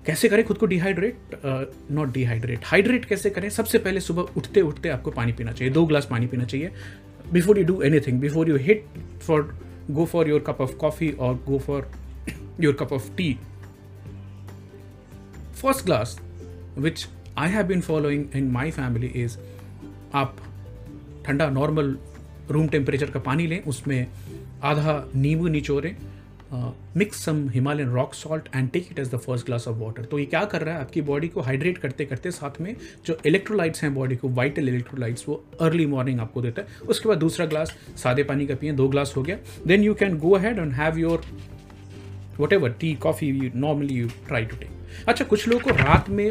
कैसे 0.07 0.29
करें 0.29 0.45
खुद 0.45 0.59
को 0.59 0.67
डिहाइड्रेट 0.67 1.37
नॉट 1.91 2.13
डिहाइड्रेट 2.13 2.65
हाइड्रेट 2.65 3.05
कैसे 3.05 3.31
करें? 3.31 3.49
सबसे 3.51 3.79
पहले 3.79 4.01
सुबह 4.01 4.35
उठते 4.37 4.61
उठते 4.63 4.89
आपको 4.89 5.11
पानी 5.11 5.33
पीना 5.33 5.53
चाहिए। 5.53 5.73
दो 5.75 5.85
ग्लास 5.87 6.07
पानी 6.11 6.27
पीना 6.27 6.45
चाहिए। 6.45 6.71
Before 7.33 7.59
you 7.59 7.65
do 7.65 7.81
anything 7.83 8.21
before 8.21 8.49
you 8.49 8.57
hit 8.57 8.85
for 9.23 9.43
go 9.91 10.05
for 10.05 10.29
your 10.29 10.41
cup 10.41 10.61
of 10.61 10.77
coffee 10.77 11.11
और 11.11 11.35
go 11.35 11.59
for 11.59 11.91
your 12.61 12.75
cup 12.75 12.93
of 12.93 13.17
tea 13.17 13.39
first 15.55 15.85
class 15.85 16.21
which 16.79 17.09
I 17.39 17.51
have 17.51 17.67
been 17.67 17.81
following 17.81 18.25
in 18.37 18.51
my 18.51 18.71
family 18.71 19.07
is 19.07 19.39
आप 20.15 20.37
ठंडा 21.27 21.51
normal 21.51 21.99
room 22.51 22.69
temperature 22.69 23.11
का 23.11 23.21
पानी 23.21 23.47
लें, 23.47 23.63
उसमें 23.65 24.07
आधा 24.63 25.09
नींबू 25.15 25.49
निचोरें 25.49 25.97
mix 26.53 27.25
some 27.25 27.49
Himalayan 27.51 27.89
rock 27.91 28.15
salt 28.15 28.49
and 28.55 28.71
take 28.71 28.89
it 28.91 28.99
as 28.99 29.11
the 29.11 29.17
first 29.17 29.47
glass 29.47 29.67
of 29.69 29.77
water 29.77 30.05
तो 30.05 30.19
ये 30.19 30.25
क्या 30.27 30.45
कर 30.45 30.63
रहा 30.63 30.75
है? 30.75 30.81
आपकी 30.81 31.01
बॉडी 31.03 31.29
को 31.29 31.41
हाइड्रेट 31.41 31.79
करते 31.79 32.05
करते 32.05 32.31
साथ 32.31 32.61
में 32.61 32.75
जो 33.07 33.19
इलेक्ट्रोलाइट्स 33.27 33.83
हैं 33.83 33.95
बॉडी 33.95 34.17
को 34.17 34.29
वाइटल 34.31 34.69
इलेक्ट्रोलाइट्स 34.69 35.29
वो 35.29 35.43
अर्ली 35.61 35.87
मॉर्निंग 35.87 36.21
आपको 36.21 36.43
देता 36.43 36.63
है। 36.63 36.87
उसके 36.89 37.09
बाद 37.09 37.19
दूसरा 37.19 37.47
ग्लास 37.47 37.75
सादे 37.97 38.23
पानी 38.23 38.47
का 38.47 38.55
पिए, 38.55 38.73
दो 38.73 38.89
ग्लास 38.89 39.15
हो 39.17 39.23
गया। 39.23 39.39
Then 39.67 39.83
you 39.83 39.95
can 39.95 40.19
go 40.19 40.37
ahead 40.37 40.59
and 40.59 40.73
have 40.73 40.99
your 40.99 41.25
whatever 42.53 42.73
tea 42.81 42.95
coffee 42.95 43.53
normally 43.55 43.95
you 43.95 44.09
try 44.29 44.45
to 44.45 44.57
take 44.57 45.09
अच्छा 45.09 45.25
कुछ 45.25 45.49
लोगों 45.49 45.61
को 45.63 45.77
रात 45.79 46.09
में 46.11 46.31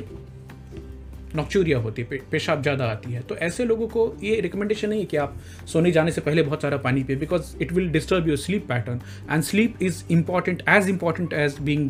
नॉक्चूरिया 1.35 1.77
होती 1.79 2.01
है 2.01 2.07
पे, 2.07 2.21
पेशाब 2.31 2.61
ज़्यादा 2.61 2.85
आती 2.85 3.11
है। 3.11 3.21
तो 3.21 3.35
ऐसे 3.37 3.65
लोगों 3.65 3.87
को 3.87 4.13
ये 4.23 4.39
रिकमेंडेशन 4.41 4.89
नहीं 4.89 4.99
है 4.99 5.05
कि 5.05 5.17
आप 5.17 5.37
सोने 5.67 5.91
जाने 5.91 6.11
से 6.11 6.21
पहले 6.21 6.43
बहुत 6.43 6.61
सारा 6.61 6.77
पानी 6.79 7.03
पिए 7.03 7.15
because 7.15 7.55
it 7.61 7.71
will 7.71 7.89
disturb 7.91 8.27
your 8.27 8.37
sleep 8.37 8.67
pattern 8.69 9.01
and 9.31 9.43
sleep 9.43 9.83
is 9.83 10.03
important 10.11 10.63
as 10.69 10.89
important 10.89 11.33
as 11.35 11.59
being 11.61 11.89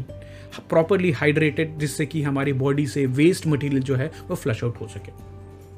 properly 0.70 1.12
hydrated 1.12 1.78
जिससे 1.80 2.06
कि 2.06 2.22
हमारी 2.24 2.54
बॉडी 2.56 2.88
से 2.88 3.06
वेस्ट 3.16 3.48
मटेरियल 3.48 3.82
जो 3.82 3.96
है 3.96 4.12
वो 4.28 4.36
फ्लश 4.36 4.64
आउट 4.64 4.80
हो 4.82 4.88
सके। 4.88 5.12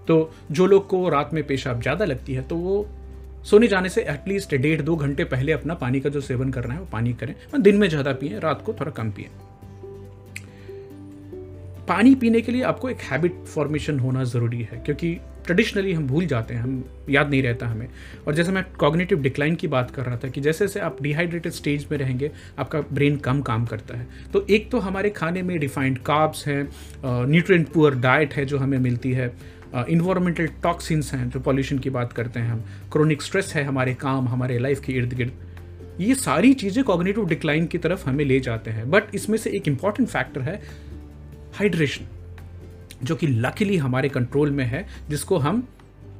तो 0.07 0.31
जो 0.51 0.65
लोग 0.65 0.87
को 0.87 1.07
रात 1.09 1.33
में 1.33 1.43
पेशाब 1.47 1.81
ज़्यादा 1.81 2.05
लगती 2.05 2.33
है 2.33 2.41
तो 2.43 2.55
वो 2.57 2.87
सोने 3.45 3.67
जाने 3.67 3.89
से 3.89 4.01
एटलीस्ट 4.09 4.55
डेढ़ 4.55 4.81
दो 4.81 4.95
घंटे 4.95 5.23
पहले 5.25 5.51
अपना 5.51 5.73
पानी 5.75 5.99
का 5.99 6.09
जो 6.09 6.21
सेवन 6.21 6.51
करना 6.51 6.73
है 6.73 6.79
वो 6.79 6.87
पानी 6.91 7.13
करें। 7.13 7.33
दिन 7.57 7.77
में 7.77 7.87
ज़्यादा 7.89 8.11
पिए 8.13 8.39
रात 8.39 8.61
को 8.61 8.73
थोड़ा 8.73 8.91
कम 8.91 9.11
पिए। 9.11 9.29
पानी 11.87 12.13
पीने 12.15 12.41
के 12.41 12.51
लिए 12.51 12.61
आपको 12.63 12.89
एक 12.89 13.01
हैबिट 13.01 13.43
फॉर्मेशन 13.45 13.99
होना 13.99 14.23
ज़रूरी 14.25 14.61
है, 14.61 14.81
क्योंकि 14.85 15.13
ट्रेडिशनली 15.45 15.93
हम 15.93 16.07
भूल 16.07 16.25
जाते 16.25 16.53
हैं, 16.53 16.61
हम 16.61 17.05
याद 17.09 17.29
नहीं 17.29 17.41
रहता 17.43 17.67
हमें। 17.67 17.87
और 18.27 18.35
जैसे 18.35 18.51
मैं 18.51 18.63
कॉग्नेटिव 18.79 19.21
डिक्लाइन 19.21 19.55
की 19.55 19.67
बात 19.67 19.91
कर 19.91 20.05
रहा 20.05 20.17
था 20.17 20.27
कि 20.27 20.41
जैसे 20.41 20.65
जैसे 20.65 20.79
आप 20.79 21.01
डिहाइड्रेटेड 21.01 21.51
स्टेज 21.53 21.85
में 21.91 21.97
रहेंगे, 21.97 22.31
आपका 22.59 22.81
ब्रेन 22.83 23.15
कम 23.17 23.41
काम 23.41 23.65
करता 23.65 23.97
है। 23.97 24.07
तो 24.33 24.45
एक 24.49 24.69
तो 24.71 24.79
हमारे 24.79 25.09
खाने 25.11 25.41
में 25.41 25.57
रिफाइंड 25.57 25.97
कार्ब्स 26.05 26.47
हैं 26.47 26.67
न्यूट्रिएंट 27.03 27.67
पुअर 27.69 27.95
डाइट 27.97 28.33
है 28.33 28.45
जो 28.45 28.57
हमें 28.57 28.77
मिलती 28.79 29.11
है 29.11 29.31
इन्वायरमेंटल 29.89 30.47
टॉक्सिन्स 30.63 31.13
हैं, 31.13 31.29
जो 31.29 31.39
पॉल्यूशन 31.39 31.79
की 31.79 31.89
बात 31.89 32.13
करते 32.13 32.39
हैं 32.39 32.49
हम 32.49 32.63
क्रोनिक 32.91 33.21
स्ट्रेस 33.21 33.53
है 33.55 33.63
हमारे 33.63 33.93
काम, 33.95 34.27
हमारे 34.27 34.59
लाइफ 34.59 34.79
के 34.79 34.93
इर्द 34.93 35.13
गिर्द। 35.13 35.31
ये 35.99 36.15
सारी 36.15 36.53
चीज़ें 36.55 36.83
कॉग्नेटिव 36.83 37.25
डिक्लाइन 37.27 37.65
की 37.65 37.77
तरफ़ 37.77 38.05
हमें 38.05 38.23
ले 38.25 38.39
जाते 38.39 38.71
हैं। 38.71 38.89
बट 38.91 39.15
इसमें 39.15 39.37
से 39.37 39.49
एक 39.49 39.67
इंपॉर्टेंट 39.67 40.09
फैक्टर 40.09 40.41
है 40.41 40.61
हाइड्रेशन 41.57 42.05
जो 43.03 43.15
कि 43.15 43.27
लकीली 43.27 43.77
हमारे 43.77 44.09
कंट्रोल 44.09 44.51
में 44.51 44.65
है 44.65 44.87
जिसको 45.09 45.37
हम 45.37 45.67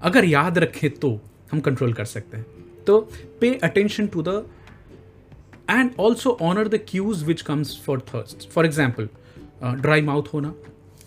अगर 0.01 0.25
याद 0.25 0.57
रखें 0.57 0.89
तो 0.89 1.19
हम 1.51 1.59
कंट्रोल 1.59 1.93
कर 1.93 2.05
सकते 2.05 2.37
हैं। 2.37 2.45
तो 2.87 2.99
pay 3.41 3.53
attention 3.63 4.07
to 4.07 4.21
the 4.21 4.49
and 5.69 5.91
also 5.99 6.37
honour 6.41 6.67
the 6.67 6.79
cues 6.89 7.23
which 7.23 7.41
comes 7.41 7.81
for 7.85 7.99
thirst 7.99 8.49
for 8.49 8.65
example 8.65 9.09
dry 9.63 10.01
mouth 10.01 10.33
होना 10.33 10.53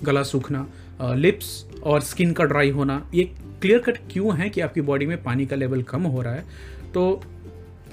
गला 0.02 0.22
सूखना 0.22 0.66
लिप्स 1.14 1.66
uh, 1.70 1.82
और 1.82 2.00
स्किन 2.00 2.32
का 2.32 2.44
ड्राई 2.44 2.70
होना 2.70 3.10
ये 3.14 3.24
क्लियर 3.62 3.78
कट 3.78 3.98
क्यों 4.10 4.36
है 4.36 4.48
कि 4.50 4.60
आपकी 4.60 4.80
बॉडी 4.80 5.06
में 5.06 5.22
पानी 5.22 5.46
का 5.46 5.56
लेवल 5.56 5.82
कम 5.82 6.02
हो 6.02 6.22
रहा 6.22 6.34
है? 6.34 6.44
तो 6.94 7.22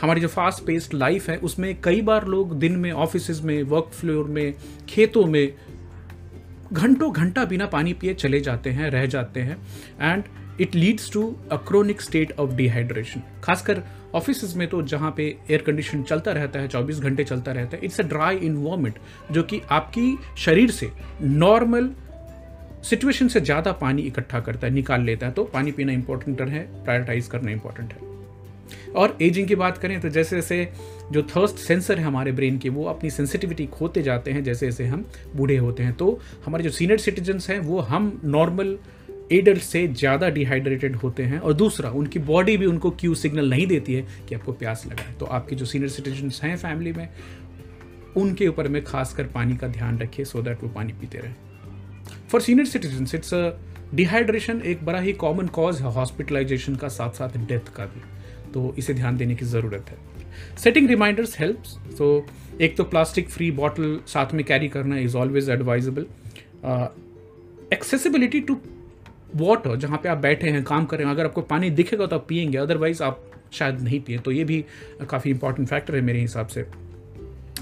हमारी 0.02 0.22
जो 0.22 0.28
फास्ट 0.28 0.66
पेस्ड 0.66 0.94
लाइफ 0.94 1.30
है 1.30 1.38
उसमें 1.38 1.82
कई 1.82 2.02
बार 2.02 2.28
लोग 2.28 2.60
दिन 2.60 2.76
में 2.76 2.92
ऑफ़िस 2.92 3.42
में 3.44 3.64
वर्क 3.64 3.92
फ्लोर 3.94 4.26
में 4.26 4.54
खेतों 4.90 5.26
में 5.26 5.54
घंटों 6.74 7.12
घंटा 7.14 7.46
बिना 7.46 7.66
पानी 7.66 7.94
पिए 7.94 8.14
चले 8.14 8.40
जाते 8.40 8.70
हैं, 8.70 8.90
रह 8.90 9.06
जाते 9.06 9.40
हैं 9.40 9.58
and 10.02 10.24
it 10.62 10.76
leads 10.76 11.12
to 11.14 11.24
a 11.52 11.56
chronic 11.68 12.02
state 12.02 12.32
of 12.40 12.52
dehydration 12.52 13.22
खासकर 13.44 13.82
ऑफ़िस 14.16 14.56
में 14.56 14.68
तो 14.68 14.82
जहाँ 14.84 15.14
पे 15.18 15.24
एयर 15.52 15.62
कंडीशन 15.62 16.04
चलता 16.04 16.32
रहता 16.32 16.60
है 16.60 16.70
24 16.70 17.00
घंटे 17.00 17.24
चलता 17.24 17.52
रहता 17.52 17.78
है 17.78 17.86
इट्स 17.86 18.00
अ 18.00 18.04
ड्राई 18.04 18.38
इन्वायरमेंट 18.38 19.00
जो 19.32 19.44
कि 19.44 19.62
आपकी 19.72 20.18
शरीर 20.38 20.72
से 20.72 20.90
नॉर्मल 21.22 21.90
सिचुएशन 22.84 23.28
से 23.28 23.42
ज़्यादा 23.42 23.72
पानी 23.72 24.02
इकट्ठा 24.02 24.40
करता 24.40 24.68
है, 24.68 24.74
निकाल 24.74 25.02
लेता 25.02 25.26
है 25.28 25.32
तो 25.32 25.44
पानी 25.44 25.72
पीना 25.72 25.94
इंपॉर्टेंट 25.94 26.42
है 26.42 26.84
प्रायोरिटाइज 26.84 27.28
करना 27.28 27.52
इंपॉर्टेंट 27.52 27.94
है। 27.94 28.07
और 28.96 29.18
एजिंग 29.22 29.48
की 29.48 29.56
बात 29.56 29.78
करें 29.78 30.00
तो 30.02 30.10
जैसे 30.10 30.36
जैसे 30.36 30.68
जो 31.12 31.22
थर्स्ट 31.26 31.58
सेंसर 31.58 31.98
है 31.98 32.04
हमारे 32.04 32.32
ब्रेन 32.32 32.58
के, 32.58 32.70
वो 32.70 32.86
अपनी 32.86 33.10
सेंसिटिविटी 33.10 33.66
खोते 33.68 34.02
जाते 34.04 34.32
हैं, 34.32 34.44
जैसे 34.44 34.66
जैसे 34.66 34.86
हम 34.86 35.06
बूढ़े 35.36 35.58
होते 35.58 35.84
हैं। 35.84 35.94
तो 35.94 36.20
हमारे 36.46 36.64
जो 36.64 36.70
सीनियर 36.72 37.00
सिटीजन्स 37.00 37.50
हैं, 37.50 37.60
वो 37.60 37.80
हम 37.82 38.20
नॉर्मल 38.26 38.78
एडल्ट 39.32 39.62
से 39.62 39.88
ज़्यादा 39.90 40.30
डिहाइड्रेटेड 40.30 40.96
होते 40.96 41.24
हैं 41.24 41.40
और 41.40 41.54
दूसरा, 41.54 41.90
उनकी 41.92 42.20
बॉडी 42.22 42.56
भी 42.58 42.66
उनको 42.66 42.90
क्यू 42.92 43.16
सिग्नल 43.16 43.50
नहीं 43.50 43.68
देती 43.68 43.94
है 43.94 44.06
कि 44.30 44.36
आपको 44.36 44.52
प्यास 44.54 44.86
लगा 44.88 45.12
तो 45.20 45.26
आपके 45.28 45.56
जो 45.56 45.66
सीनियर 45.66 45.90
सिटीजन्स 45.92 46.42
हैं 46.44 46.56
फैमिली 46.58 46.92
में, 46.94 47.08
उनके 48.18 48.48
ऊपर 48.48 48.68
में 48.68 48.84
खासकर 48.84 49.28
पानी 49.28 49.58
का 49.58 49.68
ध्यान 49.70 50.00
रखिए 50.00 50.26
सो 50.26 50.42
दैट 50.42 50.64
वो 50.64 50.70
पानी 50.70 50.94
पीते 50.94 51.18
रहें। 51.18 51.36
For 52.30 52.42
senior 52.42 52.68
citizens 52.68 53.16
it's 53.16 53.34
dehydration 53.96 54.62
एक 54.66 54.86
बड़ा 54.86 55.00
ही 55.00 55.14
कॉमन 55.16 55.48
कॉज 55.50 55.82
है 55.82 55.92
हॉस्पिटलाइजेशन 55.94 56.76
का 56.76 56.88
साथ 56.90 57.10
साथ 57.12 57.38
डेथ 57.40 57.74
का 57.76 57.86
भी। 57.86 58.02
तो 58.54 58.74
इसे 58.78 58.94
ध्यान 58.94 59.18
देने 59.18 59.36
की 59.36 59.46
ज़रूरत 59.46 59.90
है। 59.90 59.98
सेटिंग 60.58 60.88
रिमाइंडर्स 60.90 61.40
हेल्प्स 61.40 61.78
तो 61.98 62.26
एक 62.62 62.78
तो 62.78 62.84
प्लास्टिक 62.86 63.30
फ्री 63.30 63.50
बॉटल 63.54 64.00
साथ 64.08 64.34
में 64.34 64.44
कैरी 64.46 64.68
करना 64.70 64.98
is 65.00 65.18
always 65.18 65.50
advisable 65.50 66.06
accessibility 67.74 68.40
to 68.42 68.58
water 69.36 69.76
जहाँ 69.76 69.98
पे 70.04 70.10
आप 70.10 70.18
बैठे 70.18 70.50
हैं, 70.50 70.64
काम 70.64 70.86
कर 70.86 70.98
रहे 70.98 71.06
हैं, 71.06 71.14
अगर 71.14 71.26
आपको 71.26 71.42
पानी 71.44 71.70
दिखेगा 71.72 72.06
तो 72.06 72.16
आप 72.16 72.26
पियेंगे 72.30 72.58
अदरवाइज़ 72.58 73.04
आप 73.04 73.24
शायद 73.54 73.82
नहीं 73.82 74.00
पिए 74.02 74.18
तो 74.18 74.32
ये 74.32 74.44
भी 74.44 74.64
काफ़ी 75.10 75.32
इंपॉर्टेंट 75.32 75.68
फैक्टर 75.68 75.96
है 75.96 76.02
मेरे 76.02 76.20
हिसाब 76.22 76.48
से। 76.48 76.66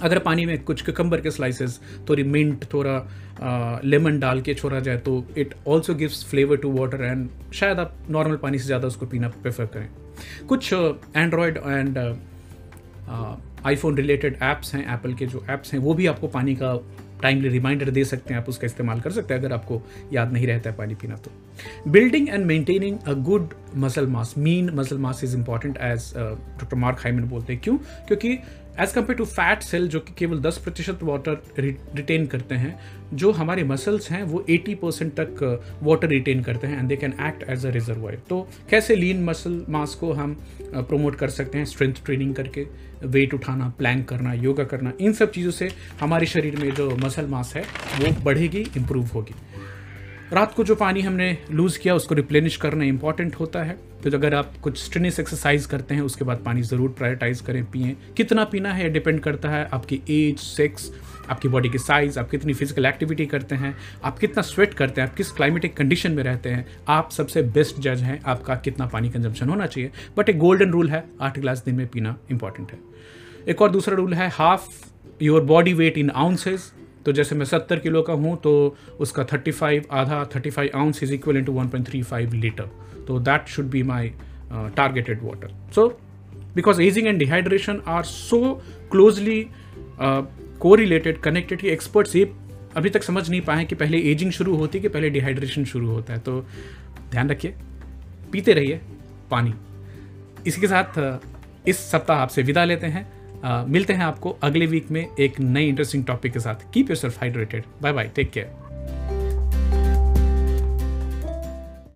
अगर 0.06 0.20
पानी 0.20 0.46
में 0.46 0.58
कुछ 0.64 0.82
ककम्बर 0.82 1.22
के 1.22 1.32
स्लाइसेस 1.32 1.80
थोड़ी 2.10 2.24
मिंट 2.26 2.66
थोड़ा 2.74 3.80
लेमन 3.84 4.20
डाल 4.20 4.42
के 4.42 4.54
छोड़ा 4.54 4.80
जाए 4.80 4.98
तो 4.98 5.24
it 5.38 5.54
also 5.68 5.96
gives 5.96 6.24
flavour 6.26 6.58
to 6.58 6.72
water 6.72 7.04
and 7.04 7.30
शायद 7.54 7.80
आप 7.80 7.96
नॉर्मल 8.10 8.38
पानी 8.38 8.60
से 8.60 8.66
ज़्यादा 8.66 8.88
उसको 8.88 9.06
पीना 9.06 9.28
प्रेफर 9.42 9.66
करें। 9.74 9.88
कुछ 10.48 10.74
Android 10.74 11.58
and 11.58 11.98
iPhone 13.66 13.96
related 13.98 14.38
apps 14.44 14.74
हैं 14.76 14.94
एप्पल 14.94 15.14
के 15.14 15.26
जो 15.26 15.44
ऐप्स 15.50 15.74
हैं, 15.74 15.80
वो 15.80 15.94
भी 15.94 16.06
आपको 16.08 16.28
पानी 16.28 16.56
का 16.56 16.78
टाइमली 17.22 17.50
रिमाइंडर 17.50 17.90
दे 17.90 18.04
सकते 18.06 18.34
हैं, 18.34 18.42
आप 18.42 18.50
उसका 18.50 18.66
इस्तेमाल 18.66 19.00
कर 19.02 19.12
सकते 19.12 19.34
हैं, 19.34 19.42
अगर 19.42 19.54
आपको 19.54 19.82
याद 20.14 20.32
नहीं 20.34 20.48
रहता 20.48 20.70
है 20.70 20.76
पानी 20.78 20.96
पीना 20.96 21.16
तो। 21.18 21.32
Building 21.92 22.30
and 22.30 22.46
maintaining 22.46 22.98
a 23.00 23.14
good 23.24 23.54
muscle 23.76 24.08
mass 24.08 24.34
mean 24.38 24.70
muscle 24.76 24.98
mass 24.98 25.24
is 25.24 25.36
important 25.38 25.78
as 25.78 26.12
doctor 26.18 26.78
Mark 26.78 27.00
Hyman 27.00 27.24
बोलते 27.30 27.54
हैं। 27.54 27.62
क्यों? 27.62 27.78
क्योंकि 28.08 28.38
as 28.80 28.92
compare 28.92 29.18
to 29.18 29.26
fat 29.26 29.62
cell 29.62 29.88
जो 29.88 30.00
कि 30.00 30.14
केवल 30.18 30.40
10 30.42 30.58
प्रतिशत 30.58 31.00
वाटर 31.04 31.42
रिटेन 31.60 32.26
करते 32.26 32.56
हैं 32.56 32.80
जो 33.14 33.32
हमारे 33.32 33.64
मसल्स 33.64 34.12
हैं 34.12 34.24
वो 34.24 34.46
80 34.50 34.76
परसेंट 34.76 35.14
तक 35.14 35.62
वाटर 35.84 36.08
uh, 36.08 36.14
रिटेन 36.14 36.44
करते 36.44 36.68
हैं 36.68 36.80
and 36.80 36.88
they 36.88 36.96
can 36.96 37.14
act 37.22 37.50
as 37.50 37.66
a 37.66 37.70
reservoir 37.70 38.22
तो 38.30 38.50
कैसे 38.70 38.96
लीन 38.96 39.24
मसल 39.24 39.66
मास 39.70 39.96
को 39.96 40.12
हम 40.14 40.34
प्रमोट 40.76 41.14
uh, 41.14 41.20
कर 41.20 41.30
सकते 41.30 41.58
हैं? 41.58 41.66
स्ट्रेंथ 41.66 41.94
ट्रेनिंग 42.06 42.36
करके 42.36 42.68
वेट 43.04 43.34
उठाना 43.34 43.74
प्लैंक 43.78 44.08
करना 44.10 44.34
योगा 44.34 44.64
करना 44.64 44.94
इन 45.02 45.14
सब 45.14 45.32
चीज़ों 45.32 45.52
से 45.52 45.72
हमारे 46.00 46.26
शरीर 46.26 46.56
में 46.56 46.72
जो 46.72 46.96
मसल 46.96 47.26
मास 47.26 47.54
है 47.56 47.64
वो 48.00 48.24
बढ़ेगी 48.24 48.68
इम्प्रूव 48.78 49.06
होगी। 49.06 49.36
रात 50.36 50.54
को 50.54 50.64
जो 50.64 50.76
पानी 50.76 51.02
हमने 51.02 51.38
लूज़ 51.52 51.78
किया, 51.80 51.94
उसको 51.96 52.16
रिप्लेनिश 52.16 52.56
करना 52.58 52.84
इंपॉर्टेंट 52.84 53.36
होता 53.36 53.62
है। 53.64 53.78
तो 54.04 54.10
अगर 54.10 54.34
आप 54.36 54.54
कुछ 54.64 54.78
स्ट्रेनिस 54.78 55.20
एक्सरसाइज 55.20 55.66
करते 55.66 55.96
हैं, 55.96 56.02
उसके 56.02 56.26
बाद 56.26 56.42
पानी 56.46 56.62
ज़रूर 56.62 56.90
प्रायोरिटाइज 56.90 57.42
करें, 57.42 57.64
पिए। 57.66 57.96
कितना 58.18 58.44
पीना 58.44 58.74
है 58.74 58.90
डिपेंड 58.90 59.20
करता 59.20 59.50
है 59.50 59.64
आपकी 59.74 60.02
एज 60.10 60.40
सेक्स 60.40 60.92
आपकी 61.30 61.48
बॉडी 61.48 61.70
की 61.70 61.78
साइज़ 61.78 62.20
आप 62.20 62.30
कितनी 62.30 62.54
फ़िज़िकल 62.54 62.86
एक्टिविटी 62.86 63.26
करते 63.26 63.56
हैं, 63.56 63.76
आप 64.04 64.20
कितना 64.20 64.42
स्वेट 64.42 64.74
करते 64.74 65.02
हैं, 65.02 65.08
आप 65.10 65.16
किस 65.16 65.32
क्लाइमेटिक 65.32 65.78
कंडीशन 65.78 66.12
में 66.12 66.24
रहते 66.24 66.50
हैं। 66.50 66.66
आप 66.88 67.12
सबसे 67.12 67.42
बेस्ट 67.56 67.80
जज 67.80 68.02
हैं, 68.02 68.22
आपका 68.26 68.56
कितना 68.56 68.86
पानी 68.86 69.10
कंजम्पशन 69.10 69.50
होना 69.50 69.66
चाहिए। 69.68 69.92
बट 70.18 70.30
एक 70.30 70.40
गोल्डन 70.40 70.72
रूल 70.72 70.90
है, 70.90 71.04
आठ 71.22 71.40
ग्लास 71.40 71.64
दिन 71.66 71.76
में 71.76 71.88
पीना 71.88 72.16
इंपॉर्टेंट 72.32 72.72
है। 72.72 72.80
एक 73.50 73.62
और 73.62 73.72
दूसरा 73.72 73.96
रूल 73.96 74.14
है 74.14 74.30
half 74.30 74.68
your 75.22 75.44
body 75.44 75.74
weight 75.74 75.98
in 75.98 76.10
ounces 76.10 76.72
तो 77.06 77.12
जैसे 77.12 77.36
मैं 77.36 77.46
सत्तर 77.46 77.80
किलो 77.80 78.02
का 78.02 78.14
हूँ 78.14 78.36
तो 78.42 78.54
उसका 79.00 79.24
थर्टी 79.24 79.52
फाइव 79.52 79.84
आधा 79.92 80.24
thirty 80.36 80.50
five 80.50 80.70
ounce 80.76 81.04
is 81.04 81.14
equal 81.14 81.42
to 81.42 81.52
one 81.52 81.68
point 81.68 81.88
three 81.88 82.02
five 82.04 82.34
litre 82.34 82.70
तो 83.08 83.20
that 83.20 83.48
should 83.48 83.66
be 83.66 83.84
my 83.84 84.10
targeted 84.52 85.24
water 85.24 85.54
so 85.76 85.88
because 86.56 86.82
ageing 86.82 87.08
and 87.08 87.20
dehydration 87.20 87.82
are 87.88 88.04
so 88.04 88.42
closely 88.92 89.48
को 90.62 90.76
रिलेटेड 90.76 91.22
कनेक्टेड 91.22 91.60
कि 91.60 91.70
एक्सपर्ट्स 91.70 92.16
ये 92.16 92.32
अभी 92.78 92.90
तक 92.90 93.04
समझ 93.04 93.30
नहीं 93.30 93.42
पाए 93.42 93.66
कि 93.66 93.76
पहले 93.76 93.98
एजिंग 94.12 94.32
शुरू 94.32 94.56
होती 94.56 94.80
कि 94.80 94.88
पहले 94.88 95.10
डिहाइड्रेशन 95.10 95.66
शुरू 95.66 95.90
होता 95.90 96.14
है। 96.14 96.20
तो 96.20 96.42
ध्यान 97.12 97.30
रखिए 97.30 97.54
पीते 98.32 98.54
रहिए 98.54 98.80
पानी। 99.32 99.54
इसी 100.48 100.62
के 100.62 100.68
साथ 100.68 101.00
uh, 101.00 101.68
इस 101.68 101.78
सप्ताह 101.92 102.18
आपसे 102.18 102.42
विदा 102.42 102.64
लेते 102.64 102.88
हैं। 102.88 103.08
मिलते 103.46 103.94
हैं 103.94 104.04
आपको 104.04 104.38
अगले 104.44 104.66
वीक 104.66 104.92
में 104.92 105.08
एक 105.20 105.40
नई 105.40 105.68
इंटरेस्टिंग 105.68 106.06
टॉपिक 106.06 106.34
के 106.34 106.40
साथ. 106.40 106.72
Keep 106.74 106.90
yourself 106.98 107.20
hydrated 107.20 107.64
bye 107.82 107.94
bye 107.94 108.12
take 108.16 108.32
care 108.32 108.65